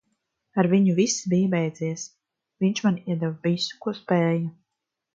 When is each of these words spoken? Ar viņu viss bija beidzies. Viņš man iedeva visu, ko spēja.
Ar 0.63 0.69
viņu 0.71 0.95
viss 0.99 1.19
bija 1.33 1.51
beidzies. 1.51 2.07
Viņš 2.67 2.85
man 2.89 3.01
iedeva 3.05 3.33
visu, 3.49 3.81
ko 3.87 3.99
spēja. 4.03 4.47